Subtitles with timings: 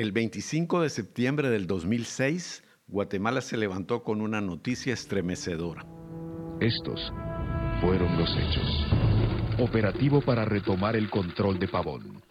[0.00, 5.84] El 25 de septiembre del 2006, Guatemala se levantó con una noticia estremecedora.
[6.58, 7.12] Estos
[7.82, 8.86] fueron los hechos.
[9.58, 12.22] Operativo para retomar el control de Pavón.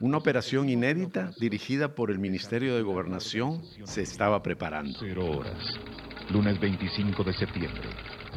[0.00, 4.98] Una operación inédita dirigida por el Ministerio de Gobernación se estaba preparando.
[4.98, 5.78] Cero horas.
[6.30, 7.88] Lunes 25 de septiembre.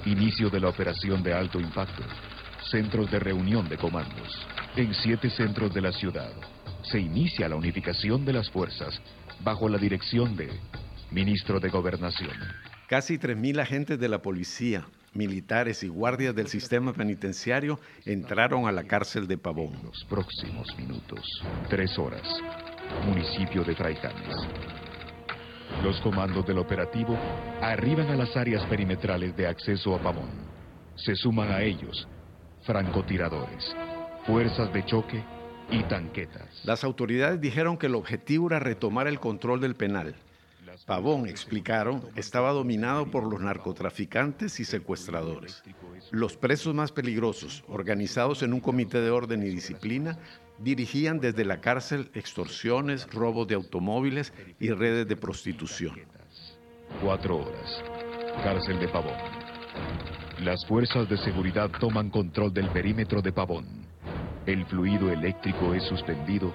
[0.06, 2.04] Inicio de la operación de alto impacto.
[2.70, 4.46] Centros de reunión de comandos.
[4.76, 6.34] En siete centros de la ciudad
[6.84, 9.02] se inicia la unificación de las fuerzas
[9.44, 10.50] bajo la dirección de
[11.12, 12.32] Ministro de Gobernación.
[12.88, 18.84] Casi 3.000 agentes de la policía, militares y guardias del sistema penitenciario entraron a la
[18.84, 19.80] cárcel de Pavón.
[19.84, 21.20] Los próximos minutos,
[21.70, 22.28] tres horas,
[23.06, 24.36] municipio de Traijanes.
[25.84, 27.18] Los comandos del operativo
[27.62, 30.30] arriban a las áreas perimetrales de acceso a Pavón.
[30.96, 32.08] Se suman a ellos
[32.66, 33.76] francotiradores,
[34.26, 35.24] fuerzas de choque
[35.72, 36.62] y tanquetas.
[36.64, 40.16] Las autoridades dijeron que el objetivo era retomar el control del penal.
[40.86, 45.64] Pavón, explicaron, estaba dominado por los narcotraficantes y secuestradores.
[46.12, 50.18] Los presos más peligrosos, organizados en un comité de orden y disciplina,
[50.58, 55.96] dirigían desde la cárcel extorsiones, robos de automóviles y redes de prostitución.
[57.02, 57.84] Cuatro horas.
[58.44, 59.14] Cárcel de Pavón.
[60.42, 63.89] Las fuerzas de seguridad toman control del perímetro de Pavón.
[64.50, 66.52] El fluido eléctrico es suspendido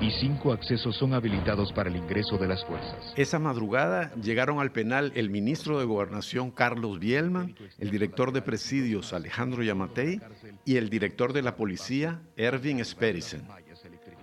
[0.00, 3.14] y cinco accesos son habilitados para el ingreso de las fuerzas.
[3.14, 9.12] Esa madrugada llegaron al penal el ministro de Gobernación Carlos Bielman, el director de presidios
[9.12, 10.20] Alejandro Yamatei
[10.64, 13.46] y el director de la policía Ervin Sperisen.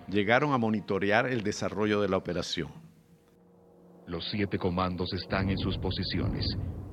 [0.06, 2.72] Llegaron a monitorear el desarrollo de la operación.
[4.06, 6.46] Los siete comandos están en sus posiciones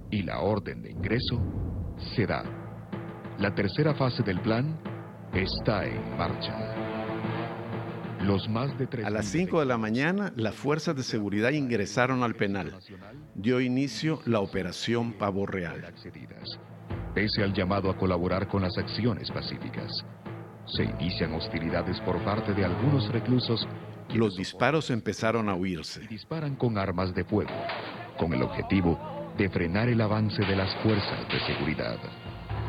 [0.09, 1.41] y la orden de ingreso
[2.15, 2.45] se da.
[3.37, 4.90] La tercera fase del plan
[5.33, 6.55] está en marcha.
[8.21, 12.35] Los más de A las 5 de la mañana, las fuerzas de seguridad ingresaron al
[12.35, 12.77] penal.
[13.33, 15.81] Dio inicio la operación Pavo Real.
[17.15, 19.91] Pese al llamado a colaborar con las acciones pacíficas,
[20.65, 23.67] se inician hostilidades por parte de algunos reclusos.
[24.13, 26.01] Los disparos empezaron a huirse.
[26.07, 27.51] Disparan con armas de fuego,
[28.17, 28.99] con el objetivo
[29.37, 31.97] de frenar el avance de las fuerzas de seguridad.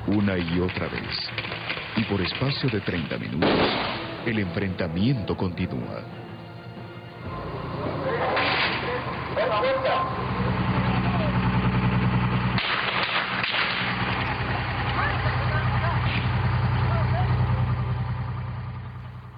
[0.06, 1.81] Una y otra vez.
[1.97, 3.50] Y por espacio de 30 minutos,
[4.25, 6.03] el enfrentamiento continúa.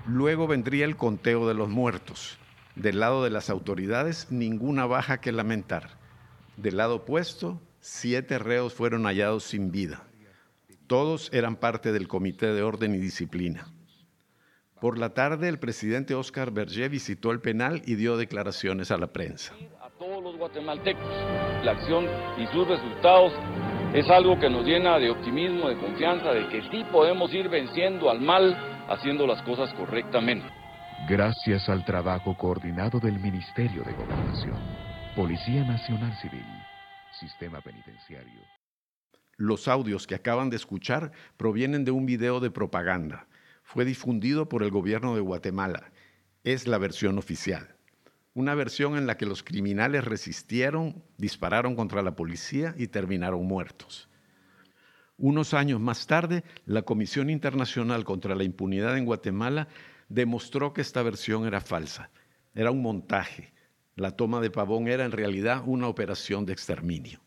[0.06, 2.38] Luego vendría el conteo de los muertos.
[2.76, 5.98] Del lado de las autoridades, ninguna baja que lamentar.
[6.56, 10.04] Del lado opuesto, siete reos fueron hallados sin vida.
[10.94, 13.66] Todos eran parte del Comité de Orden y Disciplina.
[14.80, 19.08] Por la tarde, el presidente Oscar Berger visitó el penal y dio declaraciones a la
[19.08, 19.52] prensa.
[19.80, 21.02] A todos los guatemaltecos,
[21.64, 22.06] la acción
[22.38, 23.32] y sus resultados
[23.92, 28.08] es algo que nos llena de optimismo, de confianza, de que sí podemos ir venciendo
[28.08, 28.56] al mal
[28.88, 30.46] haciendo las cosas correctamente.
[31.08, 34.60] Gracias al trabajo coordinado del Ministerio de Gobernación,
[35.16, 36.46] Policía Nacional Civil,
[37.18, 38.42] Sistema Penitenciario.
[39.36, 43.26] Los audios que acaban de escuchar provienen de un video de propaganda
[43.64, 45.90] fue difundido por el gobierno de Guatemala.
[46.44, 47.74] Es la versión oficial.
[48.34, 54.08] Una versión en la que los criminales resistieron, dispararon contra la policía y terminaron muertos.
[55.16, 59.68] Unos años más tarde, la Comisión Internacional contra la Impunidad en Guatemala
[60.08, 62.10] demostró que esta versión era falsa.
[62.54, 63.52] Era un montaje.
[63.94, 67.23] La toma de Pavón era en realidad una operación de exterminio.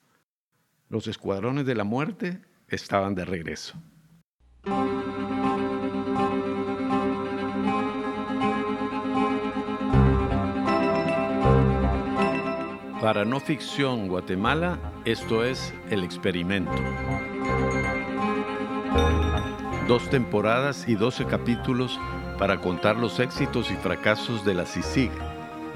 [0.89, 2.39] Los escuadrones de la muerte
[2.69, 3.77] estaban de regreso.
[13.01, 16.71] Para No Ficción Guatemala, esto es El Experimento.
[19.87, 21.99] Dos temporadas y doce capítulos
[22.37, 25.11] para contar los éxitos y fracasos de la CICIG,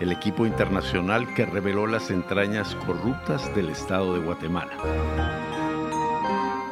[0.02, 4.74] el equipo internacional que reveló las entrañas corruptas del Estado de Guatemala.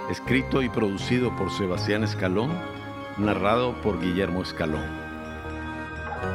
[0.09, 2.51] Escrito y producido por Sebastián Escalón,
[3.19, 4.83] narrado por Guillermo Escalón.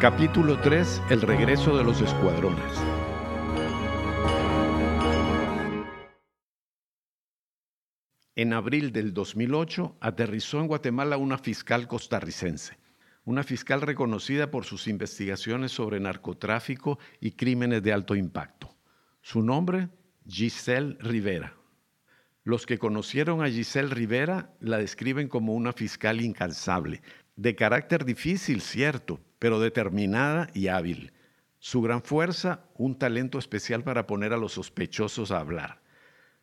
[0.00, 1.02] Capítulo 3.
[1.10, 2.62] El regreso de los escuadrones.
[8.36, 12.78] En abril del 2008 aterrizó en Guatemala una fiscal costarricense,
[13.24, 18.74] una fiscal reconocida por sus investigaciones sobre narcotráfico y crímenes de alto impacto.
[19.22, 19.88] Su nombre,
[20.26, 21.54] Giselle Rivera.
[22.44, 27.00] Los que conocieron a Giselle Rivera la describen como una fiscal incansable,
[27.36, 31.12] de carácter difícil, cierto, pero determinada y hábil.
[31.58, 35.80] Su gran fuerza, un talento especial para poner a los sospechosos a hablar.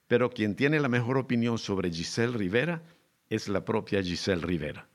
[0.07, 2.81] Pero quien tiene la mejor opinión sobre Giselle Rivera
[3.29, 4.90] es la propia Giselle Rivera.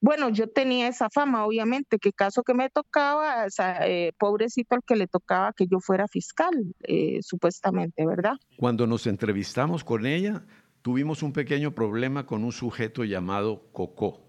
[0.00, 3.46] Bueno, yo tenía esa fama, obviamente, que caso que me tocaba,
[3.84, 6.54] eh, pobrecito al que le tocaba que yo fuera fiscal,
[6.84, 8.34] eh, supuestamente, ¿verdad?
[8.56, 10.44] Cuando nos entrevistamos con ella,
[10.82, 14.24] tuvimos un pequeño problema con un sujeto llamado Coco.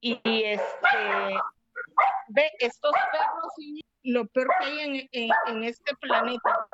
[0.00, 0.88] Y, este,
[2.28, 6.68] ve, estos perros, lo peor que hay en, este planeta.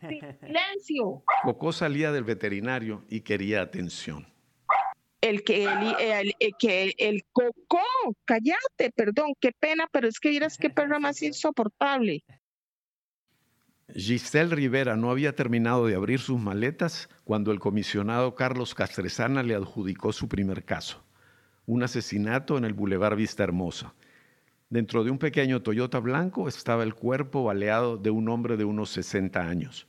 [0.40, 1.24] Silencio.
[1.42, 4.35] Coco salía del veterinario y quería atención
[5.28, 7.80] el que el, que el coco,
[8.24, 12.24] cállate, perdón, qué pena, pero es que miras qué perra más insoportable.
[13.94, 19.54] Giselle Rivera no había terminado de abrir sus maletas cuando el comisionado Carlos Castresana le
[19.54, 21.04] adjudicó su primer caso,
[21.66, 23.94] un asesinato en el Boulevard Vista Hermosa.
[24.68, 28.90] Dentro de un pequeño Toyota blanco estaba el cuerpo baleado de un hombre de unos
[28.90, 29.86] 60 años.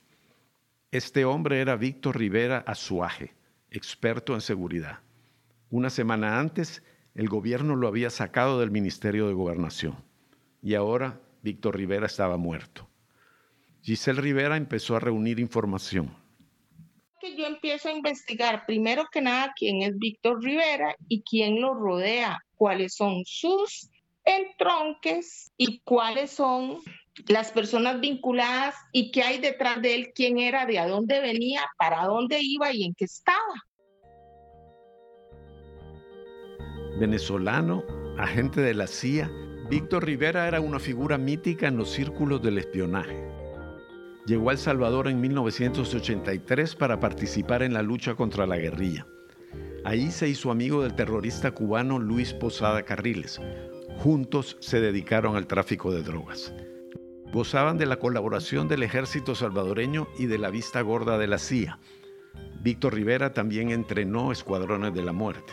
[0.92, 3.34] Este hombre era Víctor Rivera Azuaje,
[3.70, 5.00] experto en seguridad.
[5.70, 6.82] Una semana antes,
[7.14, 9.96] el gobierno lo había sacado del Ministerio de Gobernación
[10.62, 12.88] y ahora Víctor Rivera estaba muerto.
[13.82, 16.16] Giselle Rivera empezó a reunir información.
[17.20, 21.74] Que yo empiezo a investigar primero que nada quién es Víctor Rivera y quién lo
[21.74, 23.90] rodea, cuáles son sus
[24.24, 26.78] entronques y cuáles son
[27.26, 31.66] las personas vinculadas y qué hay detrás de él, quién era, de a dónde venía,
[31.76, 33.54] para dónde iba y en qué estaba.
[36.98, 37.84] Venezolano,
[38.18, 39.30] agente de la CIA,
[39.70, 43.22] Víctor Rivera era una figura mítica en los círculos del espionaje.
[44.26, 49.06] Llegó a El Salvador en 1983 para participar en la lucha contra la guerrilla.
[49.84, 53.40] Ahí se hizo amigo del terrorista cubano Luis Posada Carriles.
[53.98, 56.52] Juntos se dedicaron al tráfico de drogas.
[57.32, 61.78] Gozaban de la colaboración del ejército salvadoreño y de la vista gorda de la CIA.
[62.60, 65.52] Víctor Rivera también entrenó escuadrones de la muerte.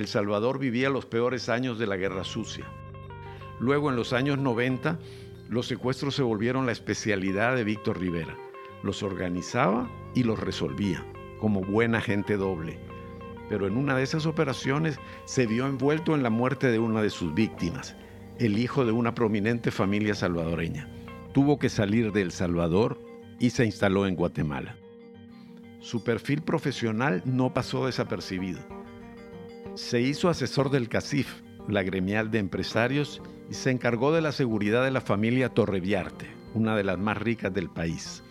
[0.00, 2.64] El Salvador vivía los peores años de la guerra sucia.
[3.58, 4.98] Luego, en los años 90,
[5.50, 8.34] los secuestros se volvieron la especialidad de Víctor Rivera.
[8.82, 11.04] Los organizaba y los resolvía,
[11.38, 12.78] como buena gente doble.
[13.50, 17.10] Pero en una de esas operaciones se vio envuelto en la muerte de una de
[17.10, 17.94] sus víctimas,
[18.38, 20.88] el hijo de una prominente familia salvadoreña.
[21.34, 22.98] Tuvo que salir de El Salvador
[23.38, 24.76] y se instaló en Guatemala.
[25.80, 28.79] Su perfil profesional no pasó desapercibido
[29.74, 34.84] se hizo asesor del CACIF, la gremial de empresarios, y se encargó de la seguridad
[34.84, 38.22] de la familia Torreviarte, una de las más ricas del país.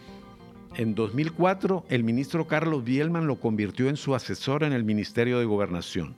[0.75, 5.45] En 2004, el ministro Carlos Bielman lo convirtió en su asesor en el Ministerio de
[5.45, 6.15] Gobernación.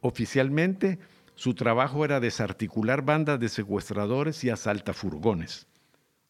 [0.00, 0.98] Oficialmente,
[1.34, 4.50] su trabajo era desarticular bandas de secuestradores y
[4.94, 5.66] furgones.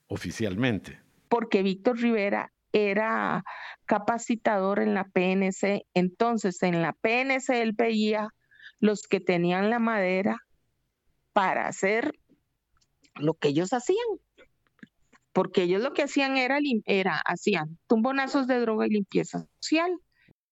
[0.09, 0.99] Oficialmente.
[1.29, 3.45] Porque Víctor Rivera era
[3.87, 5.87] capacitador en la PNC.
[5.95, 8.29] Entonces, en la PNC él veía
[8.81, 10.39] los que tenían la madera
[11.33, 12.13] para hacer
[13.15, 14.07] lo que ellos hacían.
[15.33, 19.93] Porque ellos lo que hacían era, era hacían tumbonazos de droga y limpieza social.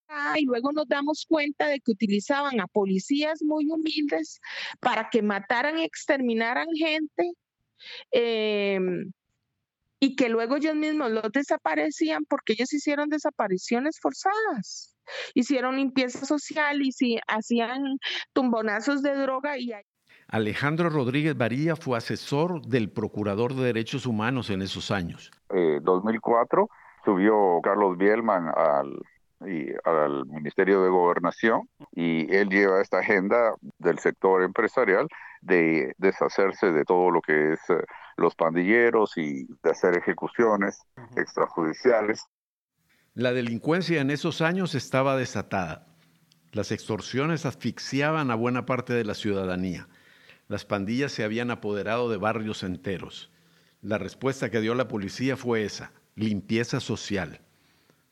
[0.09, 4.41] Ah, y luego nos damos cuenta de que utilizaban a policías muy humildes
[4.79, 7.33] para que mataran y exterminaran gente.
[8.13, 8.79] Eh,
[9.99, 14.95] y que luego ellos mismos los desaparecían porque ellos hicieron desapariciones forzadas,
[15.35, 17.99] hicieron limpieza social y si hacían
[18.33, 19.73] tumbonazos de droga y
[20.29, 25.31] Alejandro Rodríguez Varía fue asesor del Procurador de Derechos Humanos en esos años.
[25.51, 26.69] En eh, 2004
[27.05, 29.01] subió Carlos Bielman al,
[29.85, 35.07] al Ministerio de Gobernación y él lleva esta agenda del sector empresarial
[35.43, 37.85] de deshacerse de todo lo que es eh,
[38.17, 40.79] los pandilleros y de hacer ejecuciones
[41.17, 42.25] extrajudiciales.
[43.15, 45.87] La delincuencia en esos años estaba desatada.
[46.53, 49.89] Las extorsiones asfixiaban a buena parte de la ciudadanía.
[50.49, 53.31] Las pandillas se habían apoderado de barrios enteros.
[53.83, 57.41] La respuesta que dio la policía fue esa, limpieza social.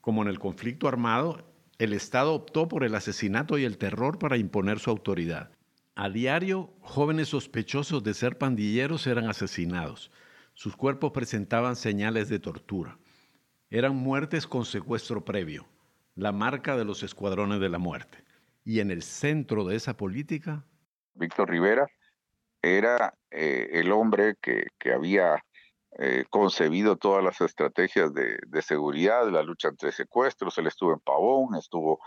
[0.00, 1.44] Como en el conflicto armado,
[1.78, 5.50] el Estado optó por el asesinato y el terror para imponer su autoridad.
[5.96, 10.10] A diario, jóvenes sospechosos de ser pandilleros eran asesinados.
[10.52, 12.98] Sus cuerpos presentaban señales de tortura.
[13.70, 15.66] Eran muertes con secuestro previo,
[16.16, 18.24] la marca de los escuadrones de la muerte.
[18.64, 20.64] Y en el centro de esa política...
[21.14, 21.86] Víctor Rivera
[22.60, 25.44] era eh, el hombre que, había
[25.98, 30.58] eh, concebido todas las estrategias de, seguridad, de la lucha entre secuestros.
[30.58, 32.00] Él estuvo en Pavón, estuvo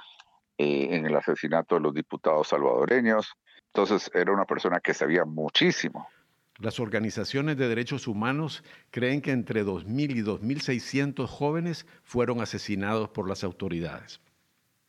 [0.57, 3.31] eh, en el asesinato de los diputados salvadoreños,
[3.77, 6.09] entonces era una persona que sabía muchísimo.
[6.57, 13.29] Las organizaciones de derechos humanos creen que entre 2.000 y 2.600 jóvenes fueron asesinados por
[13.29, 14.19] las autoridades.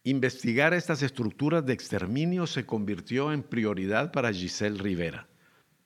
[0.05, 5.29] Investigar estas estructuras de exterminio se convirtió en prioridad para Giselle Rivera.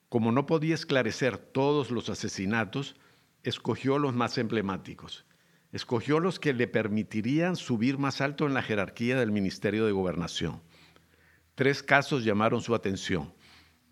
[0.07, 2.95] Como no podía esclarecer todos los asesinatos,
[3.43, 5.25] escogió los más emblemáticos.
[5.73, 10.61] Escogió los que le permitirían subir más alto en la jerarquía del Ministerio de Gobernación.
[11.55, 13.33] Tres casos llamaron su atención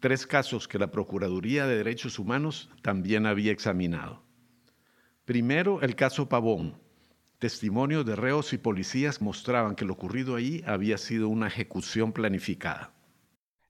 [0.02, 4.24] tres casos que la Procuraduría de Derechos Humanos también había examinado.
[5.26, 6.82] Primero, el caso Pavón.
[7.38, 12.94] Testimonios de reos y policías mostraban que lo ocurrido ahí había sido una ejecución planificada.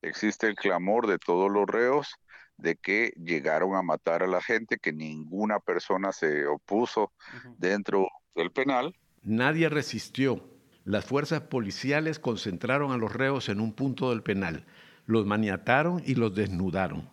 [0.02, 2.16] Existe el clamor de todos los reos
[2.58, 7.12] de que llegaron a matar a la gente, que ninguna persona se opuso
[7.58, 8.96] dentro del penal.
[9.22, 10.51] Nadie resistió.
[10.86, 14.66] Las fuerzas policiales concentraron a los reos en un punto del penal
[15.06, 17.10] los maniataron y los desnudaron.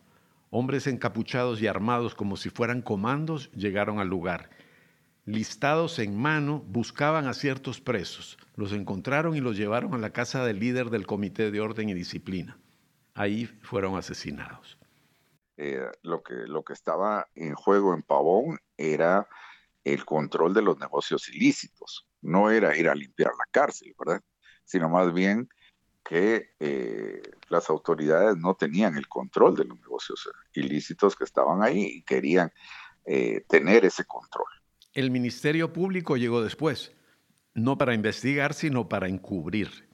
[0.50, 4.50] Hombres encapuchados y armados como si fueran comandos llegaron al lugar.
[5.26, 8.38] Listados en mano, buscaban a ciertos presos.
[8.56, 11.94] Los encontraron y los llevaron a la casa del líder del Comité de Orden y
[11.94, 12.58] Disciplina.
[13.14, 14.78] Ahí fueron asesinados.
[15.58, 19.28] Eh, lo, que, lo que estaba en juego en Pavón era
[19.84, 22.07] el control de los negocios ilícitos.
[22.20, 24.22] No era ir a limpiar la cárcel, ¿verdad?
[24.64, 25.48] Sino más bien
[26.04, 31.84] que eh, las autoridades no tenían el control de los negocios ilícitos que estaban ahí
[31.84, 32.50] y querían
[33.04, 34.46] eh, tener ese control.
[34.94, 36.92] El Ministerio Público llegó después,
[37.54, 39.88] no para investigar, sino para encubrir.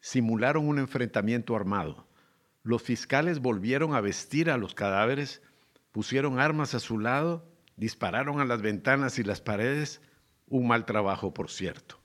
[0.00, 2.08] Simularon un enfrentamiento armado.
[2.62, 5.42] Los fiscales volvieron a vestir a los cadáveres,
[5.92, 10.00] pusieron armas a su lado, dispararon a las ventanas y las paredes,
[10.50, 11.98] un mal trabajo, por cierto.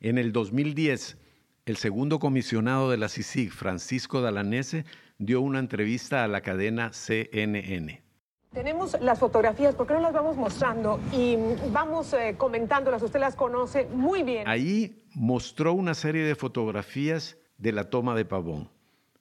[0.00, 1.18] En el 2010,
[1.66, 4.84] el segundo comisionado de la CICIG, Francisco Dalanese,
[5.18, 8.02] dio una entrevista a la cadena CNN.
[8.52, 11.00] Tenemos las fotografías, ¿por qué no las vamos mostrando?
[11.12, 11.36] Y
[11.72, 14.48] vamos eh, comentándolas, usted las conoce muy bien.
[14.48, 18.70] Ahí mostró una serie de fotografías de la toma de Pavón.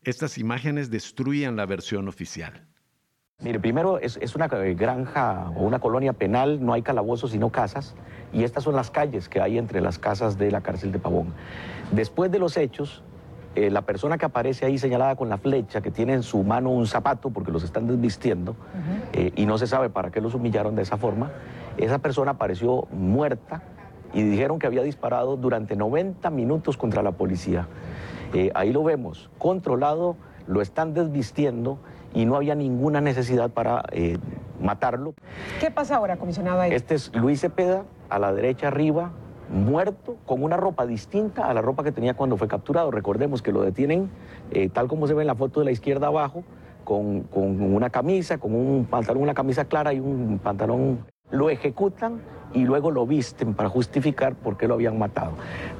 [0.04, 2.68] Estas imágenes destruían la versión oficial.
[3.46, 7.94] Mire, primero es, es, una granja o una colonia penal, no hay calabozos sino casas,
[8.34, 11.28] y estas son las calles que hay entre las casas de la cárcel de Pavón.
[11.92, 13.04] Después de los hechos,
[13.54, 16.72] eh, la persona que aparece ahí señalada con la flecha, que tiene en su mano
[16.72, 18.56] un zapato porque los están desvistiendo
[19.14, 21.32] eh, y no se sabe para qué los humillaron de esa forma,
[21.78, 23.62] esa persona apareció muerta
[24.14, 27.68] y dijeron que había disparado durante 90 minutos contra la policía.
[28.34, 30.16] Eh, ahí lo vemos, controlado,
[30.48, 31.78] lo están desvistiendo
[32.16, 33.84] y no había ninguna necesidad para
[34.60, 35.14] matarlo.
[35.60, 36.64] ¿Qué pasa ahora, comisionado?
[36.64, 39.12] Este es Luis Cepeda, a la derecha arriba,
[39.50, 42.90] muerto con una ropa distinta a la ropa que tenía cuando fue capturado.
[42.92, 44.10] Recordemos que lo detienen
[44.52, 46.44] eh, tal como se ve en la foto de la izquierda abajo,
[46.84, 51.06] con, una camisa, con un pantalón, una camisa clara y un pantalón.
[51.32, 52.22] Lo ejecutan
[52.54, 55.32] y luego lo visten para justificar por qué lo habían matado.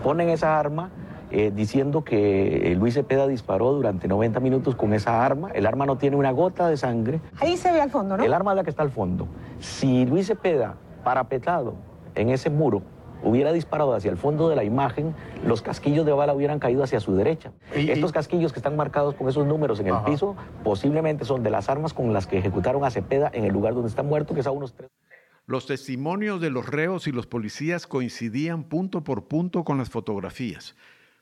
[0.04, 0.90] Ponen esa arma
[1.32, 5.50] eh, diciendo que eh, Luis Cepeda disparó durante 90 minutos con esa arma.
[5.52, 7.22] El arma no tiene una gota de sangre.
[7.40, 8.24] Ahí se ve al fondo, ¿no?
[8.24, 9.28] El arma es la que está al fondo.
[9.60, 11.76] Si Luis Cepeda, parapetado
[12.16, 12.84] en ese muro,
[13.24, 15.16] hubiera disparado hacia el fondo de la imagen,
[15.46, 17.52] los casquillos de bala hubieran caído hacia su derecha.
[17.74, 21.70] Estos casquillos que están marcados con esos números en el piso posiblemente son de las
[21.70, 24.48] armas con las que ejecutaron a Cepeda en el lugar donde está muerto, que es
[24.48, 24.90] a unos tres.
[25.48, 30.76] Los testimonios de los reos y los policías coincidían punto por punto con las fotografías.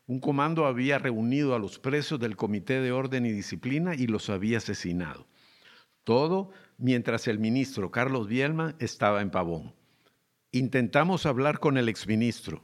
[0.05, 4.29] Un comando había reunido a los presos del Comité de Orden y Disciplina y los
[4.29, 5.27] había asesinado.
[6.03, 9.73] Todo mientras el ministro Carlos Bielman estaba en Pavón.
[10.51, 12.63] Intentamos hablar con el exministro.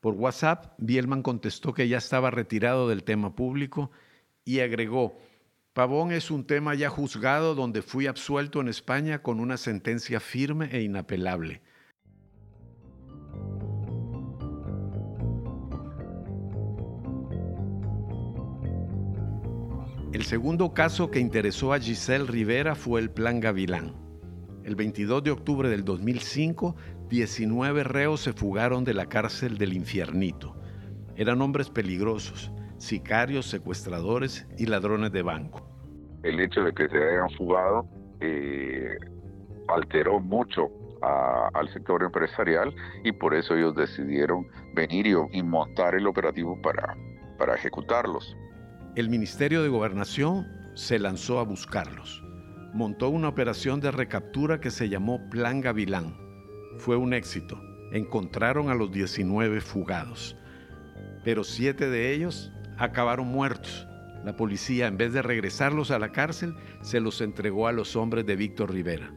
[0.00, 3.90] Por WhatsApp, Bielman contestó que ya estaba retirado del tema público
[4.44, 5.18] y agregó,
[5.74, 10.70] Pavón es un tema ya juzgado donde fui absuelto en España con una sentencia firme
[10.72, 11.60] e inapelable.
[20.14, 23.96] El segundo caso que interesó a Giselle Rivera fue el Plan Gavilán.
[24.62, 26.76] El 22 de octubre del 2005,
[27.08, 30.54] 19 reos se fugaron de la cárcel del infiernito.
[31.16, 35.68] Eran hombres peligrosos, sicarios, secuestradores y ladrones de banco.
[36.22, 37.84] El hecho de que se hayan fugado
[38.20, 38.96] eh,
[39.66, 40.70] alteró mucho
[41.02, 46.96] al sector empresarial y por eso ellos decidieron venir y, montar el operativo para,
[47.36, 48.36] para ejecutarlos.
[48.96, 52.24] El Ministerio de Gobernación se lanzó a buscarlos
[52.74, 56.16] montó una operación de recaptura que se llamó Plan Gavilán.
[56.78, 57.56] Fue un éxito.
[57.92, 60.36] Encontraron a los 19 fugados,
[61.22, 63.86] pero siete de ellos acabaron muertos
[64.24, 68.26] La policía, en vez de regresarlos a la cárcel, se los entregó a los hombres
[68.26, 69.12] de Víctor Rivera.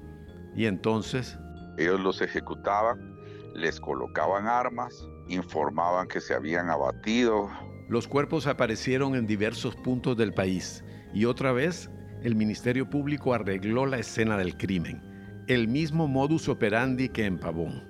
[0.54, 1.40] Y entonces...
[1.78, 3.16] Ellos los ejecutaban,
[3.56, 7.50] les colocaban armas, informaban que se habían abatido.
[7.90, 11.90] Los cuerpos aparecieron en diversos puntos del país y otra vez
[12.22, 15.02] el Ministerio Público arregló la escena del crimen,
[15.48, 17.88] el mismo modus operandi que en Pavón.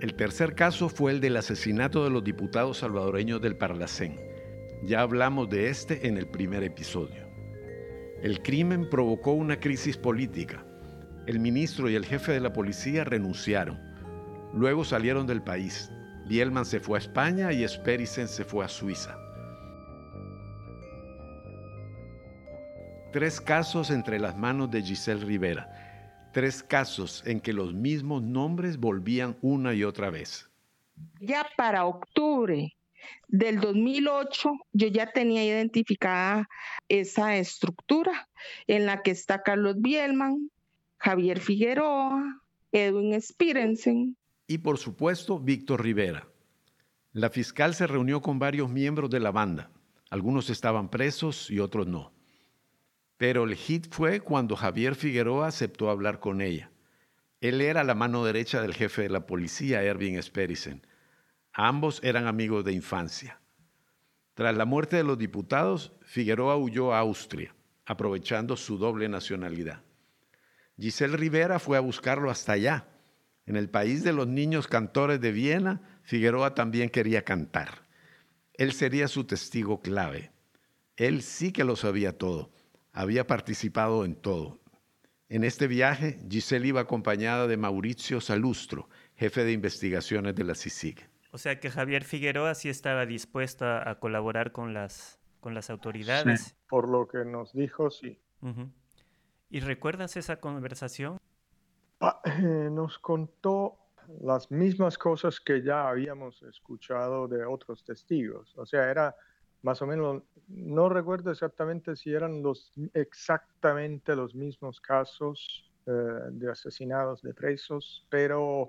[0.00, 4.16] El tercer caso fue el del asesinato de los diputados salvadoreños del Parlacén.
[4.84, 7.26] Ya hablamos de este en el primer episodio.
[8.22, 10.64] El crimen provocó una crisis política.
[11.26, 13.78] El ministro y el jefe de la policía renunciaron.
[14.54, 15.90] Luego salieron del país.
[16.26, 19.16] Bielman se fue a España y Sperisen se fue a Suiza.
[23.12, 25.70] Tres casos entre las manos de Giselle Rivera.
[26.32, 30.50] Tres casos en que los mismos nombres volvían una y otra vez.
[31.20, 32.76] Ya para octubre
[33.28, 36.48] del 2008 yo ya tenía identificada
[36.88, 38.28] esa estructura
[38.66, 40.50] en la que está Carlos Bielman,
[40.98, 42.42] Javier Figueroa,
[42.72, 44.16] Edwin Spirensen.
[44.46, 46.28] Y por supuesto, Víctor Rivera.
[47.12, 49.70] La fiscal se reunió con varios miembros de la banda.
[50.10, 52.12] Algunos estaban presos y otros no.
[53.16, 56.70] Pero el hit fue cuando Javier Figueroa aceptó hablar con ella.
[57.40, 60.86] Él era la mano derecha del jefe de la policía, Erwin Sperisen.
[61.52, 63.40] Ambos eran amigos de infancia.
[64.34, 67.54] Tras la muerte de los diputados, Figueroa huyó a Austria,
[67.86, 69.82] aprovechando su doble nacionalidad.
[70.78, 72.86] Giselle Rivera fue a buscarlo hasta allá.
[73.46, 77.86] En el país de los niños cantores de Viena, Figueroa también quería cantar.
[78.54, 80.30] Él sería su testigo clave.
[80.96, 82.50] Él sí que lo sabía todo
[82.96, 84.58] había participado en todo.
[85.28, 91.06] En este viaje, Giselle iba acompañada de Mauricio Salustro, jefe de investigaciones de la CICIG.
[91.30, 96.56] O sea que Javier Figueroa sí estaba dispuesto a, colaborar con las, con las autoridades.
[96.70, 98.18] por lo que nos dijo, sí.
[99.50, 101.18] ¿Y recuerdas esa conversación?
[102.00, 103.78] Ah, eh, nos contó
[104.20, 108.56] las mismas cosas que ya habíamos escuchado de otros testigos.
[108.56, 109.14] O sea, era
[109.62, 115.90] más o menos, no recuerdo exactamente si eran los, exactamente los mismos casos eh,
[116.30, 118.68] de asesinados de presos, pero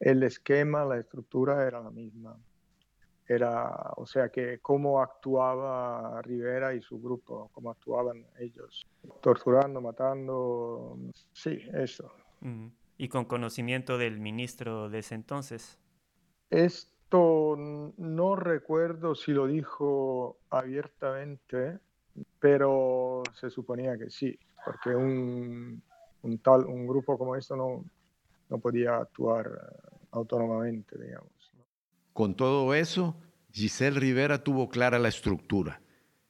[0.00, 2.36] el esquema, la estructura era la misma.
[3.28, 8.84] Era, o sea, que cómo actuaba Rivera y su grupo, cómo actuaban ellos,
[9.20, 10.98] torturando, matando,
[11.32, 12.10] sí, eso.
[12.98, 15.78] ¿Y con conocimiento del ministro de ese entonces?
[16.50, 21.78] Es no recuerdo si lo dijo abiertamente,
[22.38, 25.82] pero se suponía que sí, porque un,
[26.42, 27.84] tal, un grupo como esto no,
[28.48, 31.30] no podía actuar eh, autónomamente, digamos.
[32.14, 33.16] Con todo eso,
[33.50, 35.82] Giselle Rivera tuvo clara la estructura.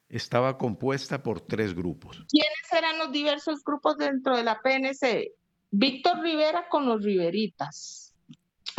[0.08, 2.24] Estaba compuesta por tres grupos.
[2.28, 5.32] ¿Quiénes eran los diversos grupos dentro de la PNC?
[5.74, 8.14] Víctor Rivera con los Riveritas,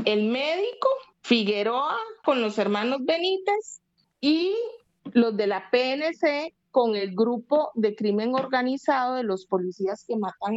[0.05, 0.87] el médico
[1.21, 3.81] Figueroa con los hermanos Benítez
[4.21, 4.53] y
[5.11, 10.55] los de la PNC con el grupo de crimen organizado de los policías que matan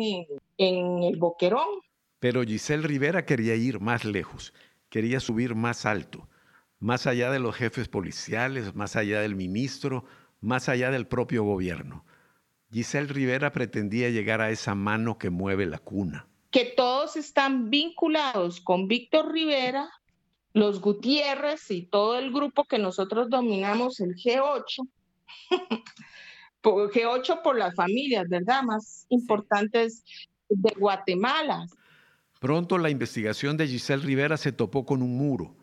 [0.59, 1.81] en, el Boquerón.
[2.19, 4.53] Pero Giselle Rivera quería ir más lejos,
[4.91, 6.29] quería subir más alto,
[6.81, 10.05] más allá de los jefes policiales, más allá del ministro,
[10.43, 12.05] más allá del propio gobierno.
[12.73, 16.27] Giselle Rivera pretendía llegar a esa mano que mueve la cuna.
[16.51, 19.91] Que todos están vinculados con Víctor Rivera
[20.57, 24.89] los Gutiérrez y todo el grupo que nosotros dominamos, el G8,
[26.63, 28.63] G8 por las familias, ¿verdad?
[28.63, 30.03] Más importantes
[30.49, 31.67] de Guatemala.
[32.41, 35.55] Pronto la investigación de Giselle Rivera se topó con un muro.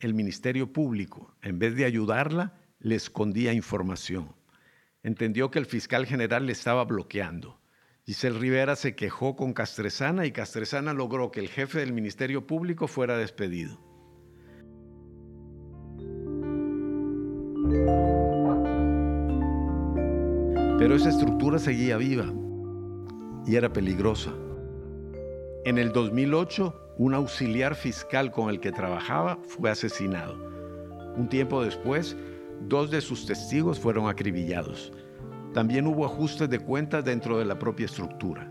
[0.00, 4.34] El Ministerio Público, en vez de ayudarla, le escondía información.
[5.02, 7.60] Entendió que el fiscal general le estaba bloqueando.
[8.06, 12.86] Giselle Rivera se quejó con Castresana y Castresana logró que el jefe del Ministerio Público
[12.86, 13.80] fuera despedido.
[20.78, 22.32] Pero esa estructura seguía viva
[23.46, 24.32] y era peligrosa.
[25.64, 30.34] En el 2008, un auxiliar fiscal con el que trabajaba fue asesinado.
[31.16, 32.16] Un tiempo después,
[32.68, 34.92] dos de sus testigos fueron acribillados.
[35.54, 38.50] También hubo ajustes de cuentas dentro de la propia estructura.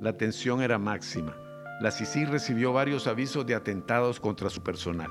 [0.00, 1.36] La tensión era máxima.
[1.80, 5.10] La CICI recibió varios avisos de atentados contra su personal,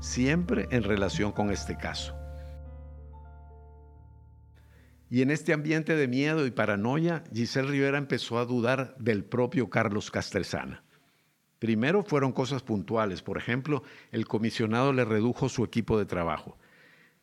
[0.00, 2.14] siempre en relación con este caso.
[5.10, 9.70] Y en este ambiente de miedo y paranoia, Giselle Rivera empezó a dudar del propio
[9.70, 10.84] Carlos Castresana.
[11.58, 16.58] Primero fueron cosas puntuales, por ejemplo, el comisionado le redujo su equipo de trabajo.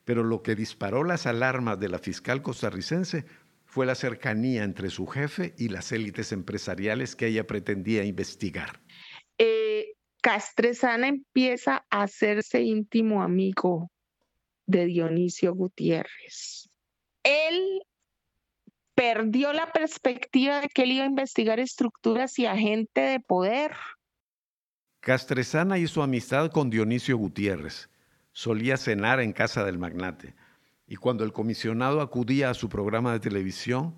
[0.03, 3.25] Pero lo que disparó las alarmas de la fiscal costarricense
[3.65, 8.81] fue la cercanía entre su jefe y las élites empresariales que ella pretendía investigar.
[9.37, 13.89] Eh, Castresana empieza a hacerse íntimo amigo
[14.67, 16.69] de Dionisio Gutiérrez.
[17.23, 17.81] Él
[18.93, 23.71] perdió la perspectiva de que él iba a investigar estructuras y agente de poder.
[24.99, 27.89] Castresana hizo amistad con Dionisio Gutiérrez.
[28.31, 30.33] Solía cenar en casa del magnate
[30.87, 33.95] y cuando el comisionado acudía a su programa de televisión,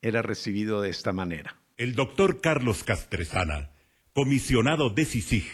[0.00, 1.60] era recibido de esta manera.
[1.76, 3.72] El doctor Carlos Castresana,
[4.14, 5.44] comisionado de CICIG,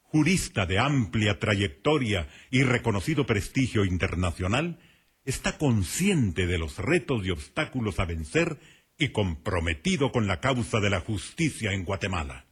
[0.00, 4.78] jurista de amplia trayectoria y reconocido prestigio internacional,
[5.24, 8.60] está consciente de los retos y obstáculos a vencer
[8.98, 12.46] y comprometido con la causa de la justicia en Guatemala.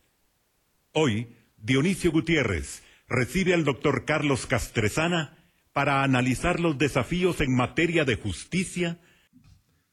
[0.92, 5.36] Hoy, Dionisio Gutiérrez recibe al doctor Carlos Castresana
[5.72, 8.98] para analizar los desafíos en materia de justicia.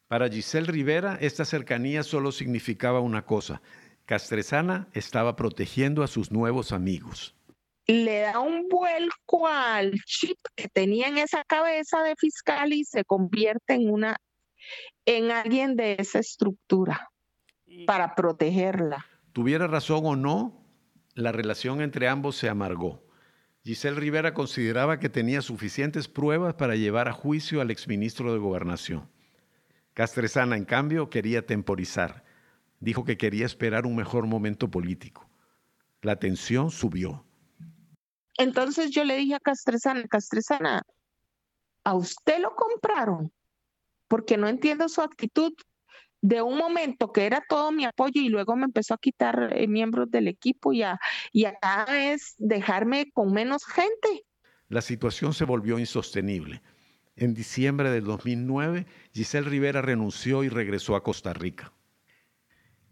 [0.08, 3.62] Para Giselle Rivera, esta cercanía solo significaba una cosa.
[4.06, 7.34] Castresana estaba protegiendo a sus nuevos amigos
[7.88, 13.06] le da un vuelco al chip que tenía en esa cabeza de fiscal y se
[13.06, 14.18] convierte en una
[15.06, 17.10] en alguien de esa estructura
[17.86, 19.06] para protegerla.
[19.32, 20.66] Tuviera razón o no,
[21.14, 23.07] la relación entre ambos se amargó.
[23.68, 29.10] Giselle Rivera consideraba que tenía suficientes pruebas para llevar a juicio al exministro de Gobernación.
[29.94, 32.24] Castresana, en cambio, quería temporizar.
[32.80, 35.30] Dijo que quería esperar un mejor momento político.
[36.02, 37.26] La tensión subió.
[38.38, 40.84] Entonces yo le dije a Castresana, Castresana,
[41.84, 43.34] a usted lo compraron,
[44.08, 45.52] porque no entiendo su actitud
[46.28, 49.66] de un momento que era todo mi apoyo y luego me empezó a quitar eh,
[49.66, 51.00] miembros del equipo y, a,
[51.32, 54.26] y acá es dejarme con menos gente.
[54.68, 56.62] La situación se volvió insostenible.
[57.16, 61.72] En diciembre del 2009, Giselle Rivera renunció y regresó a Costa Rica.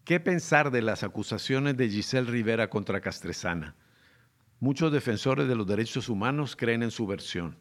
[0.05, 3.75] ¿Qué pensar de las acusaciones de Giselle Rivera contra Castresana?
[4.61, 7.57] Muchos defensores de los derechos humanos creen en su versión,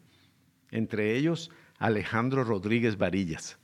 [0.71, 3.59] entre ellos Alejandro Rodríguez Varillas.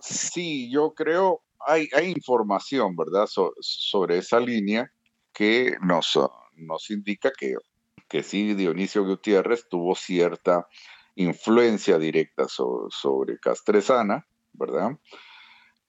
[0.00, 3.26] Sí, yo creo, hay, hay información, ¿verdad?,
[3.60, 4.92] sobre esa línea
[5.32, 6.18] que nos,
[6.54, 7.54] nos indica que,
[8.08, 10.66] que sí, Dionisio Gutiérrez tuvo cierta
[11.16, 14.98] influencia directa sobre Castresana, ¿verdad?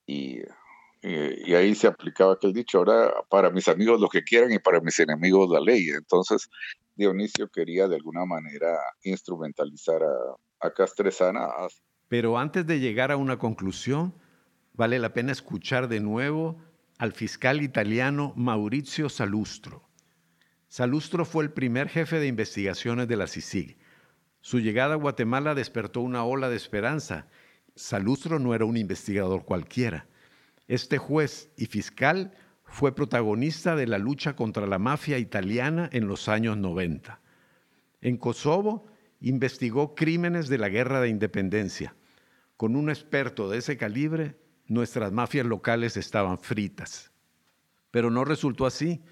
[0.06, 0.40] Y
[1.02, 4.80] y ahí se aplicaba aquel dicho, ahora para mis amigos lo que quieran y para
[4.80, 5.88] mis enemigos la ley.
[5.88, 6.50] Entonces
[6.94, 11.48] Dionisio quería de alguna manera instrumentalizar a, a Castresana.
[12.10, 14.12] Pero antes de llegar a una conclusión,
[14.74, 16.58] vale la pena escuchar de nuevo
[16.98, 19.88] al fiscal italiano Maurizio Salustro.
[20.68, 23.78] Salustro fue el primer jefe de investigaciones de la CICIG.
[24.42, 27.28] Su llegada a Guatemala despertó una ola de esperanza.
[27.74, 30.06] Salustro no era un investigador cualquiera
[30.70, 32.32] este juez y fiscal
[32.64, 37.20] fue protagonista de la lucha contra la mafia italiana en los años 90.
[38.02, 38.86] En Kosovo
[39.20, 41.96] investigó crímenes de la guerra de independencia.
[42.60, 47.10] Con un experto de ese calibre, nuestras mafias locales estaban fritas.
[47.90, 49.02] Pero no resultó así.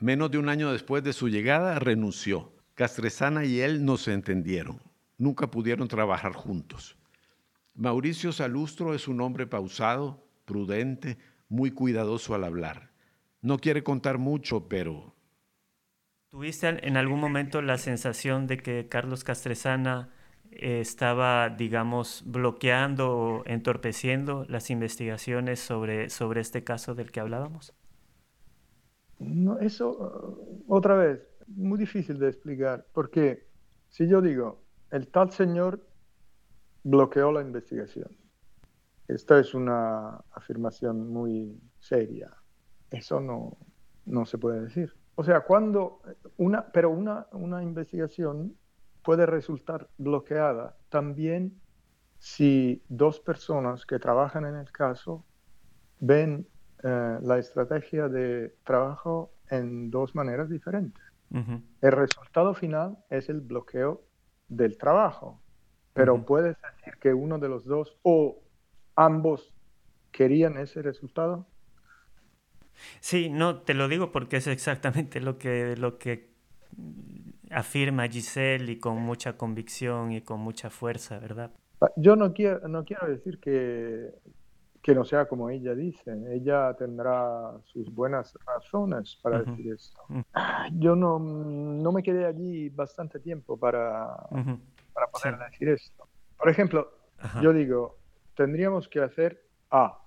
[0.00, 2.52] Menos de un año después de su llegada, renunció.
[2.74, 4.80] Castresana y él no se entendieron.
[5.18, 6.96] Nunca pudieron trabajar juntos.
[7.76, 11.16] Mauricio Salustro es un hombre pausado, prudente,
[11.48, 12.90] muy cuidadoso al hablar.
[13.40, 15.14] No quiere contar mucho, pero...
[16.28, 20.13] ¿Tuviste en algún momento la sensación de que Carlos Castresana
[20.60, 27.74] estaba, digamos, bloqueando o entorpeciendo las investigaciones sobre, sobre este caso del que hablábamos?
[29.18, 33.46] No, eso, uh, otra vez, muy difícil de explicar, porque
[33.88, 35.86] si yo digo, el tal señor
[36.82, 38.16] bloqueó la investigación,
[39.08, 42.30] esta es una afirmación muy seria.
[42.90, 43.58] Eso no,
[44.06, 44.94] no se puede decir.
[45.16, 46.00] O sea, cuando
[46.38, 48.56] una, pero una, una investigación
[49.04, 51.60] puede resultar bloqueada también
[52.18, 55.24] si dos personas que trabajan en el caso
[56.00, 56.48] ven
[56.82, 61.02] eh, la estrategia de trabajo en dos maneras diferentes.
[61.80, 64.04] El resultado final es el bloqueo
[64.48, 65.42] del trabajo,
[65.92, 68.38] pero puedes decir que uno de los dos o
[68.94, 69.52] ambos
[70.12, 71.44] querían ese resultado?
[73.00, 76.30] Sí, no, te lo digo porque es exactamente lo que, lo que
[77.54, 81.50] afirma Giselle y con mucha convicción y con mucha fuerza, ¿verdad?
[81.80, 84.10] Ah, yo no quiero, no quiero decir que,
[84.82, 86.12] que no sea como ella dice.
[86.30, 90.02] Ella tendrá sus buenas razones para decir esto.
[90.72, 94.14] Yo no, no me quedé allí bastante tiempo para,
[94.92, 96.06] para poner a decir esto.
[96.36, 96.92] Por ejemplo,
[97.40, 97.96] yo digo,
[98.36, 100.00] tendríamos que hacer A.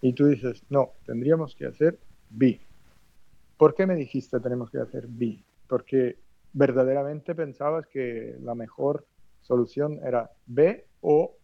[0.00, 1.98] Y tú dices, no, tendríamos que hacer
[2.30, 2.60] B.
[3.56, 5.44] ¿Por qué me dijiste tenemos que hacer B?
[5.68, 6.18] Porque
[6.52, 9.06] verdaderamente pensabas que la mejor
[9.40, 11.36] solución era B o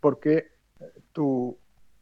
[0.00, 0.36] porque
[0.80, 1.58] eh, tu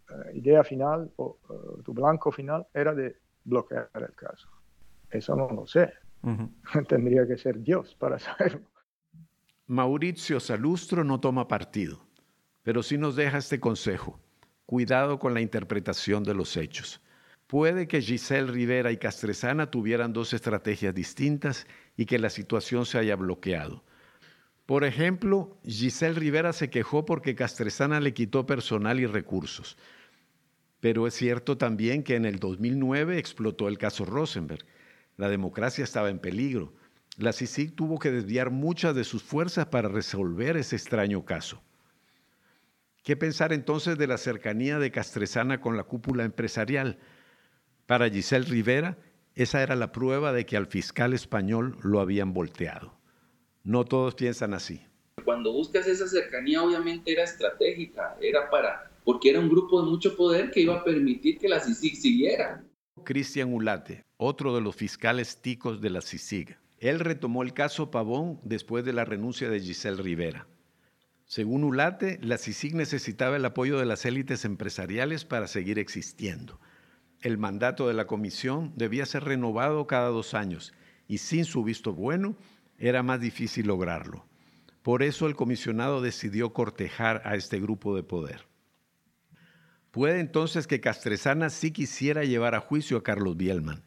[0.08, 4.48] eh, idea final o eh, tu blanco final era de bloquear el caso.
[5.10, 5.92] Eso no lo sé.
[6.88, 8.62] Tendría que ser Dios para saberlo.
[9.66, 11.98] Mauricio Salustro no toma partido,
[12.62, 14.20] pero sí nos deja este consejo.
[14.66, 17.01] Cuidado con la interpretación de los hechos.
[17.52, 21.66] Puede que Giselle Rivera y Castresana tuvieran dos estrategias distintas
[21.98, 23.84] y que la situación se haya bloqueado.
[24.64, 29.76] Por ejemplo, Giselle Rivera se quejó porque Castresana le quitó personal y recursos.
[30.80, 34.64] Pero es cierto también que en el 2009 explotó el caso Rosenberg.
[35.18, 36.72] La democracia estaba en peligro.
[37.18, 41.62] La CICIG tuvo que desviar muchas de sus fuerzas para resolver ese extraño caso.
[43.02, 46.98] ¿Qué pensar entonces de la cercanía de Castresana con la cúpula empresarial?
[47.86, 48.96] Para Giselle Rivera,
[49.34, 52.94] esa era la prueba de que al fiscal español lo habían volteado.
[53.64, 54.82] No todos piensan así.
[55.24, 60.16] Cuando buscas esa cercanía, obviamente era estratégica, era para, porque era un grupo de mucho
[60.16, 62.64] poder que iba a permitir que la CICIG siguiera.
[63.04, 66.56] Cristian Ulate, otro de los fiscales ticos de la CICIG.
[66.78, 70.46] Él retomó el caso Pavón después de la renuncia de Giselle Rivera.
[71.24, 76.60] Según Ulate, la CICIG necesitaba el apoyo de las élites empresariales para seguir existiendo
[77.22, 80.72] el mandato de la comisión debía ser renovado cada dos años
[81.08, 82.36] y sin su visto bueno
[82.78, 84.26] era más difícil lograrlo.
[84.82, 88.46] Por eso el comisionado decidió cortejar a este grupo de poder.
[89.92, 93.84] Puede entonces que Castresana sí quisiera llevar a juicio a Carlos Bielman,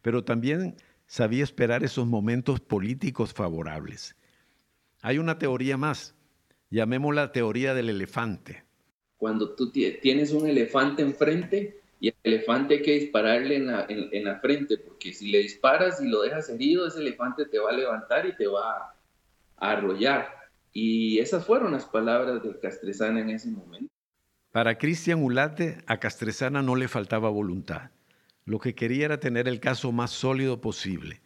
[0.00, 4.16] pero también sabía esperar esos momentos políticos favorables.
[5.02, 6.14] Hay una teoría más,
[6.70, 8.64] llamémosla teoría del elefante.
[9.18, 14.24] Cuando tú tienes un elefante enfrente, y el elefante hay que dispararle en la, en,
[14.24, 17.74] la, frente, porque si le disparas y lo dejas herido, ese elefante te va a
[17.74, 18.96] levantar y te va a,
[19.56, 20.26] arrollar.
[20.72, 23.88] Y esas fueron las palabras de Castresana en ese momento.
[24.50, 27.92] Para Cristian Ulate, a Castresana no le faltaba voluntad.
[28.46, 31.20] Lo que quería era tener el caso más sólido posible.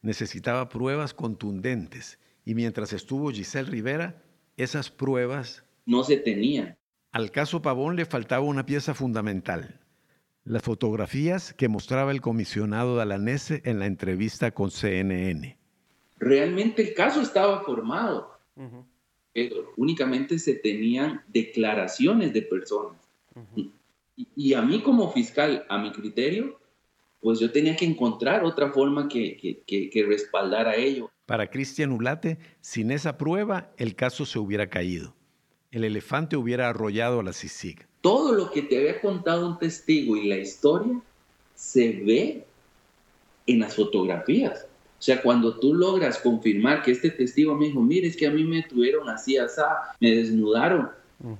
[0.00, 2.18] Necesitaba pruebas contundentes.
[2.46, 4.22] Y mientras estuvo Giselle Rivera,
[4.56, 5.62] esas pruebas...
[5.84, 6.78] No se tenían.
[7.10, 9.81] Al caso Pavón le faltaba una pieza fundamental,
[10.44, 15.56] las fotografías que mostraba el comisionado Dalanese en la entrevista con CNN.
[16.18, 18.38] Realmente el caso estaba formado,
[19.32, 23.00] pero únicamente se tenían declaraciones de personas.
[24.16, 26.58] y, a mí como fiscal, a mi criterio,
[27.20, 31.10] pues yo tenía que encontrar otra forma que, que, que respaldara ello.
[31.24, 35.14] Para Cristian Ulate, sin esa prueba, el caso se hubiera caído.
[35.72, 40.16] El elefante hubiera arrollado a la CICIG todo lo que te había contado un testigo
[40.16, 41.00] y la historia
[41.54, 42.44] se ve
[43.46, 44.66] en las fotografías.
[44.98, 48.30] O sea, cuando tú logras confirmar que este testigo me dijo, mire, es que a
[48.30, 49.60] mí me tuvieron así, así,
[50.00, 50.90] me desnudaron.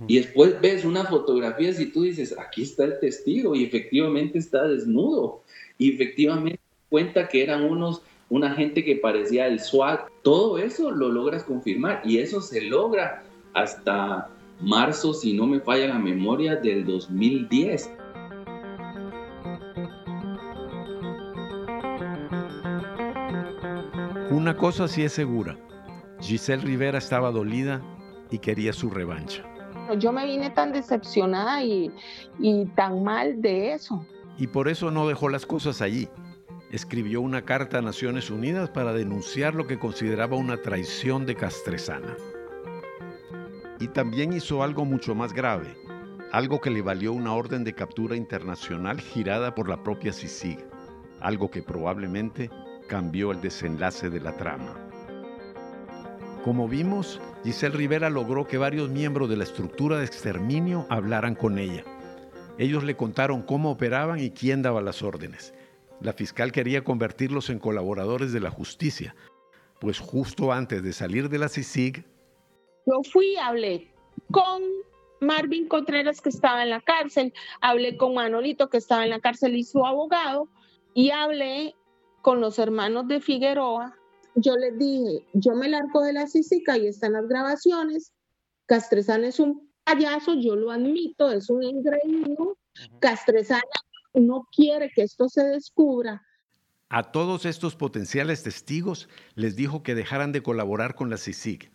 [0.06, 4.68] Y después ves una fotografía y tú dices, aquí está el testigo y efectivamente está
[4.68, 5.42] desnudo.
[5.76, 10.08] Y efectivamente cuenta que eran unos, una gente que parecía el SWAT.
[10.22, 15.88] Todo eso lo logras confirmar y eso se logra hasta marzo, si no me falla
[15.88, 17.90] la memoria, del 2010.
[24.30, 25.56] Una cosa sí es segura,
[26.20, 27.82] Giselle Rivera estaba dolida
[28.30, 29.44] y quería su revancha.
[29.98, 31.92] Yo me vine tan decepcionada y,
[32.38, 34.06] y tan mal de eso.
[34.38, 36.08] Y por eso no dejó las cosas allí.
[36.70, 42.16] Escribió una carta a Naciones Unidas para denunciar lo que consideraba una traición de Castresana.
[43.82, 45.76] Y también hizo algo mucho más grave,
[46.30, 50.64] algo que le valió una orden de captura internacional girada por la propia CICIG,
[51.20, 52.48] algo que probablemente
[52.86, 54.76] cambió el desenlace de la trama.
[56.44, 61.58] Como vimos, Giselle Rivera logró que varios miembros de la estructura de exterminio hablaran con
[61.58, 61.82] ella.
[62.58, 65.54] Ellos le contaron cómo operaban y quién daba las órdenes.
[66.00, 69.16] La fiscal quería convertirlos en colaboradores de la justicia,
[69.80, 72.11] pues justo antes de salir de la CICIG,
[72.86, 73.92] yo fui hablé
[74.30, 74.62] con
[75.20, 79.54] Marvin Contreras, que estaba en la cárcel, hablé con Manolito, que estaba en la cárcel
[79.54, 80.48] y su abogado,
[80.94, 81.74] y hablé
[82.22, 83.94] con los hermanos de Figueroa.
[84.34, 88.12] Yo les dije, yo me largo de la CICICA y están las grabaciones.
[88.66, 92.56] Castresana es un payaso, yo lo admito, es un engreído.
[92.98, 93.62] Castresana
[94.14, 96.22] no quiere que esto se descubra.
[96.88, 101.70] A todos estos potenciales testigos les dijo que dejaran de colaborar con la CICIG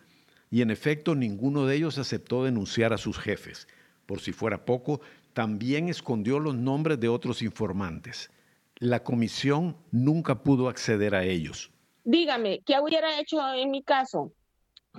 [0.50, 3.68] y en efecto ninguno de ellos aceptó denunciar a sus jefes.
[4.06, 5.00] Por si fuera poco,
[5.34, 8.30] también escondió los nombres de otros informantes.
[8.76, 11.70] La comisión nunca pudo acceder a ellos.
[12.04, 14.32] Dígame, ¿qué hubiera hecho en mi caso?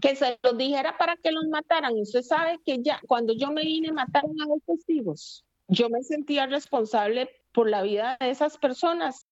[0.01, 1.93] Que se los dijera para que los mataran.
[1.95, 5.43] Usted sabe que ya cuando yo me vine mataron a los testigos.
[5.67, 9.25] Yo me sentía responsable por la vida de esas personas.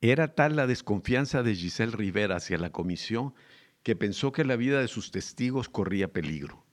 [0.00, 3.34] Era tal la desconfianza de Giselle Rivera hacia la comisión
[3.82, 6.64] que pensó que la vida de sus testigos corría peligro.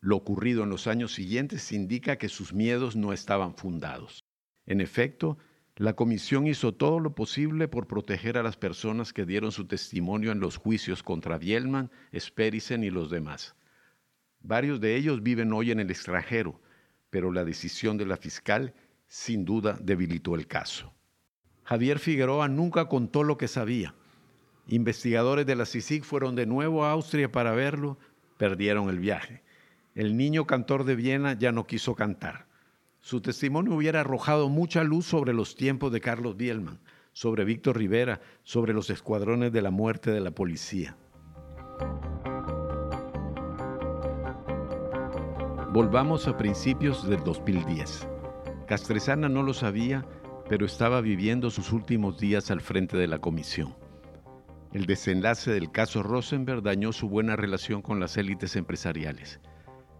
[0.00, 4.22] Lo ocurrido en los años siguientes indica que sus miedos no estaban fundados.
[4.66, 5.38] En efecto,
[5.76, 10.30] la comisión hizo todo lo posible por proteger a las personas que dieron su testimonio
[10.30, 13.56] en los juicios contra Bielman, Sperisen y los demás.
[14.40, 16.60] Varios de ellos viven hoy en el extranjero,
[17.10, 18.74] pero la decisión de la fiscal
[19.08, 20.92] sin duda debilitó el caso.
[21.64, 23.94] Javier Figueroa nunca contó lo que sabía.
[24.68, 27.98] Investigadores de la CICIG fueron de nuevo a Austria para verlo,
[28.38, 29.42] perdieron el viaje.
[29.94, 32.46] El niño cantor de Viena ya no quiso cantar.
[33.00, 36.80] Su testimonio hubiera arrojado mucha luz sobre los tiempos de Carlos Bielman,
[37.12, 40.96] sobre Víctor Rivera, sobre los escuadrones de la muerte de la policía.
[45.72, 48.08] Volvamos a principios del 2010.
[48.66, 50.06] Castresana no lo sabía,
[50.48, 53.74] pero estaba viviendo sus últimos días al frente de la comisión.
[54.74, 59.40] El desenlace del caso Rosenberg dañó su buena relación con las élites empresariales.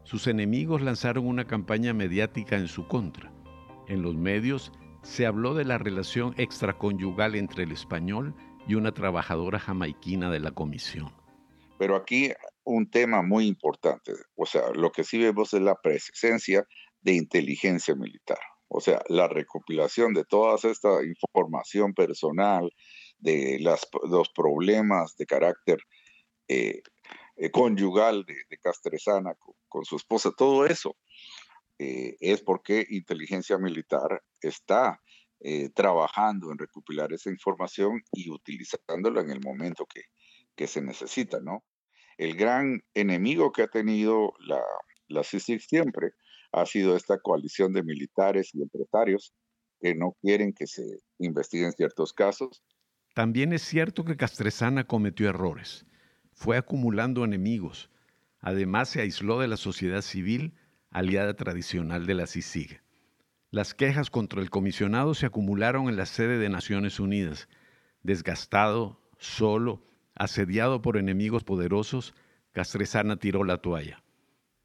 [0.02, 3.32] Sus enemigos lanzaron una campaña mediática en su contra.
[3.86, 4.72] En los medios
[5.04, 8.34] se habló de la relación extraconyugal entre el español
[8.66, 11.14] y una trabajadora jamaiquina de la comisión.
[11.78, 12.32] Pero aquí
[12.64, 16.66] un tema muy importante, o sea, lo que sí vemos es la presencia
[17.00, 18.38] de inteligencia militar.
[18.66, 22.72] O sea, la recopilación de toda esta información personal,
[23.18, 25.78] de los problemas de carácter
[26.48, 26.82] eh,
[27.36, 29.34] eh, conyugal de, Castresana
[29.68, 30.96] con, su esposa, todo eso
[31.78, 35.00] eh, es porque inteligencia militar está
[35.74, 40.00] trabajando en recopilar esa información y utilizándola en el momento que,
[40.56, 41.66] que se necesita, ¿no?
[42.16, 44.62] El gran enemigo que ha tenido la,
[45.08, 46.12] la CICIG siempre
[46.52, 49.34] ha sido esta coalición de militares y empresarios
[49.80, 52.62] que no quieren que se investiguen ciertos casos.
[53.14, 55.86] También es cierto que Castresana cometió errores,
[56.32, 57.90] fue acumulando enemigos,
[58.40, 60.52] además se aisló de la sociedad civil,
[60.90, 62.82] aliada tradicional de la CICIG.
[63.50, 67.48] Las quejas contra el comisionado se acumularon en la sede de Naciones Unidas.
[68.02, 72.14] Desgastado, solo, asediado por enemigos poderosos,
[72.52, 74.04] Castresana tiró la toalla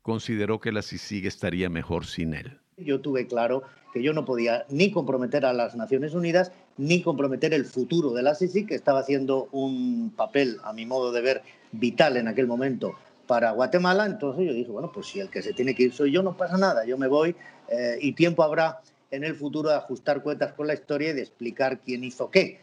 [0.10, 2.60] consideró que la CICIG estaría mejor sin él.
[2.84, 3.64] Yo tuve claro
[3.94, 8.24] que yo no podía ni comprometer a las Naciones Unidas ni comprometer el futuro de
[8.24, 12.48] la CICIG, que estaba haciendo un papel, a mi modo de ver, vital en aquel
[12.48, 12.96] momento
[13.28, 14.06] para Guatemala.
[14.06, 16.38] Entonces yo dije, bueno, pues si el que se tiene que ir soy yo, no
[16.38, 17.36] pasa nada, yo me voy
[17.70, 21.22] eh, y tiempo habrá en el futuro de ajustar cuentas con la historia y de
[21.22, 22.62] explicar quién hizo qué.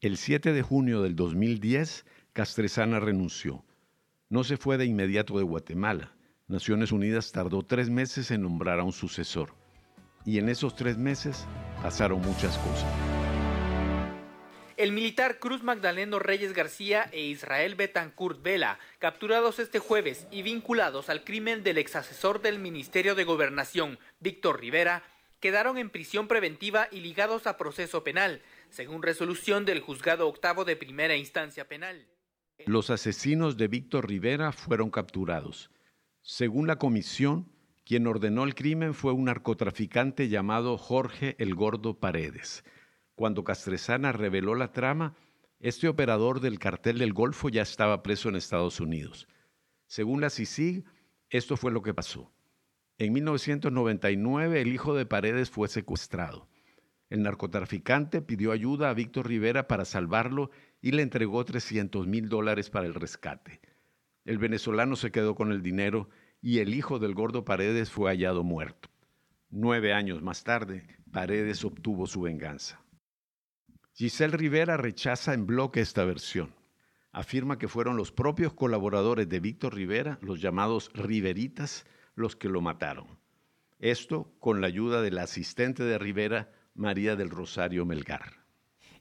[0.00, 3.64] El 7 de junio del 2010, Castresana renunció.
[4.28, 6.15] No se fue de inmediato de Guatemala
[6.48, 9.52] Naciones Unidas tardó tres meses en nombrar a un sucesor.
[10.24, 11.44] Y en esos tres meses
[11.82, 12.86] pasaron muchas cosas.
[14.76, 21.10] El militar Cruz Magdaleno Reyes García e Israel Betancourt Vela, capturados este jueves y vinculados
[21.10, 25.02] al crimen del exasesor del Ministerio de Gobernación, Víctor Rivera,
[25.40, 30.76] quedaron en prisión preventiva y ligados a proceso penal, según resolución del Juzgado Octavo de
[30.76, 32.06] Primera Instancia Penal.
[32.66, 35.70] Los asesinos de Víctor Rivera fueron capturados
[36.28, 37.46] según la comisión,
[37.84, 42.64] quien ordenó el crimen fue un narcotraficante llamado Jorge el Gordo Paredes.
[43.14, 45.14] Cuando Castresana reveló la trama,
[45.60, 49.28] este operador del cartel del Golfo ya estaba preso en Estados Unidos.
[49.86, 50.84] Según la CICIG,
[51.30, 52.32] esto fue lo que pasó.
[52.98, 56.48] En 1999 el hijo de Paredes fue secuestrado.
[57.08, 60.50] El narcotraficante pidió ayuda a Víctor Rivera para salvarlo
[60.82, 63.60] y le entregó 300 mil dólares para el rescate.
[64.26, 66.10] El venezolano se quedó con el dinero
[66.40, 68.88] y el hijo del gordo Paredes fue hallado muerto.
[69.50, 72.80] Nueve años más tarde, Paredes obtuvo su venganza.
[73.94, 76.54] Giselle Rivera rechaza en bloque esta versión.
[77.12, 82.60] Afirma que fueron los propios colaboradores de Víctor Rivera, los llamados Riveritas, los que lo
[82.60, 83.06] mataron.
[83.78, 88.45] Esto con la ayuda de la asistente de Rivera, María del Rosario Melgar.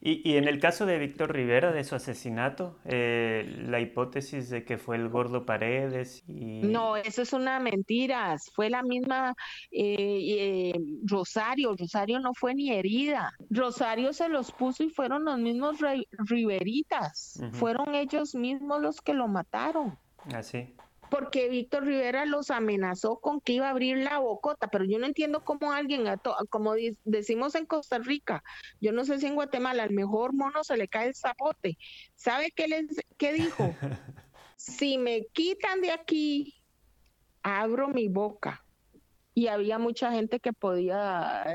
[0.08, 4.78] Y, en el caso de Víctor Rivera, de su asesinato, eh, la hipótesis de que
[4.78, 6.62] fue el gordo Paredes y...
[6.62, 8.38] No, eso es una mentira.
[8.53, 9.34] Fue la misma
[9.72, 10.74] eh, eh,
[11.08, 11.76] Rosario.
[11.76, 13.34] Rosario no fue ni herida.
[13.49, 15.78] Rosario se los puso y fueron los mismos
[16.12, 17.41] Riveritas.
[17.53, 19.97] Fueron ellos mismos los que lo mataron.
[20.36, 20.76] Así.
[21.16, 25.05] Porque Víctor Rivera los amenazó con que iba a abrir la bocota, pero yo no
[25.05, 26.03] entiendo cómo alguien,
[26.49, 26.74] como
[27.05, 28.43] decimos en Costa Rica,
[28.82, 31.78] yo no sé si en Guatemala al mejor mono se le cae el zapote.
[32.16, 32.88] ¿Sabe qué, les,
[33.18, 33.74] qué dijo?
[34.57, 36.53] si me quitan de aquí,
[37.43, 38.66] abro mi boca.
[39.34, 41.45] Y había mucha gente que podía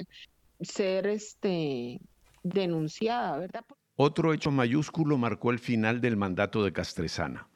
[0.63, 2.01] ser este
[2.43, 3.65] denunciada, ¿verdad?
[3.97, 7.51] Otro hecho mayúsculo marcó el final del mandato de Castresana.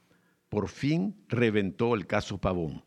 [0.55, 2.85] Por fin reventó el caso Pavón.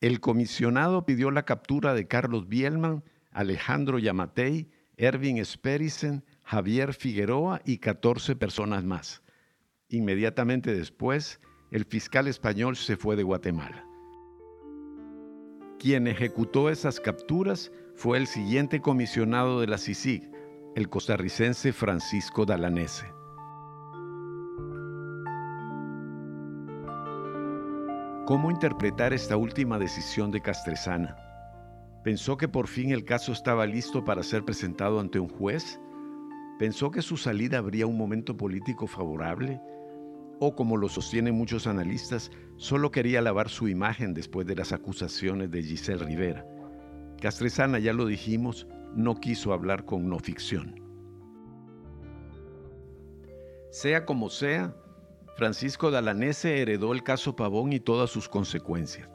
[0.00, 7.76] El comisionado pidió la captura de Carlos Bielman, Alejandro Yamatei, Ervin Sperisen, Javier Figueroa y
[7.76, 9.22] 14 personas más.
[9.90, 11.40] Inmediatamente después,
[11.70, 13.84] el fiscal español se fue de Guatemala.
[15.78, 20.30] Quien ejecutó esas capturas fue el siguiente comisionado de la CICIG,
[20.74, 23.15] el costarricense Francisco Dalanese.
[28.26, 31.16] ¿Cómo interpretar esta última decisión de Castresana?
[32.02, 35.78] ¿Pensó que por fin el caso estaba listo para ser presentado ante un juez?
[36.58, 39.60] ¿Pensó que su salida habría un momento político favorable?
[40.40, 45.52] ¿O como lo sostienen muchos analistas, solo quería lavar su imagen después de las acusaciones
[45.52, 46.44] de Giselle Rivera?
[47.20, 48.66] Castresana, ya lo dijimos,
[48.96, 50.82] no quiso hablar con no ficción.
[53.70, 54.74] Sea como sea,
[55.36, 59.06] Francisco Dalanese heredó el caso Pavón y todas sus consecuencias.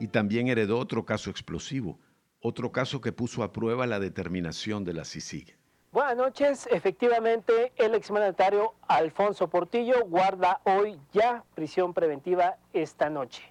[0.00, 2.00] Y también heredó otro caso explosivo,
[2.40, 5.56] otro caso que puso a prueba la determinación de la CICIG.
[5.92, 6.68] Buenas noches.
[6.72, 13.44] Efectivamente, el exmandatario Alfonso Portillo guarda hoy ya prisión preventiva esta noche.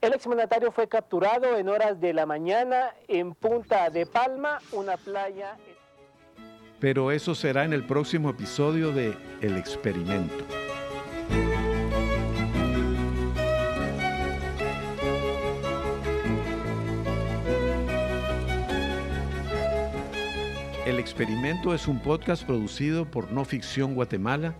[0.00, 5.56] El exmandatario fue capturado en horas de la mañana en Punta de Palma, una playa.
[6.80, 10.44] Pero eso será en el próximo episodio de El Experimento.
[20.86, 24.54] El Experimento es un podcast producido por No Ficción Guatemala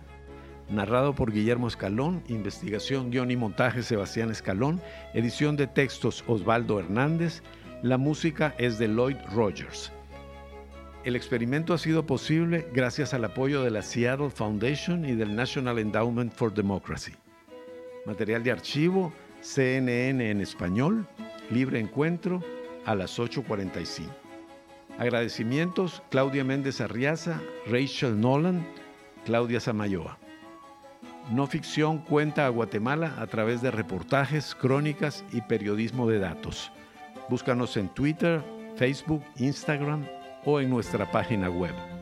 [0.69, 4.81] narrado por Guillermo Escalón, investigación, guion y montaje Sebastián Escalón,
[5.13, 7.43] edición de textos Osvaldo Hernández,
[7.83, 9.91] la música es de Lloyd Rogers.
[11.03, 15.77] El experimento ha sido posible gracias al apoyo de la Seattle Foundation y del National
[15.77, 17.13] Endowment for Democracy.
[18.07, 21.07] Material de archivo, CNN en español,
[21.51, 22.43] libre encuentro
[22.85, 24.24] a las 8.45.
[24.97, 28.65] Agradecimientos, Claudia Méndez Arriaza, Rachel Nolan,
[29.25, 30.17] Claudia Samayoa.
[31.31, 36.71] No Ficción cuenta a Guatemala a través de reportajes, crónicas y periodismo de datos.
[37.29, 38.43] Búscanos en Twitter,
[38.75, 40.05] Facebook, Instagram
[40.45, 41.94] o en nuestra página web.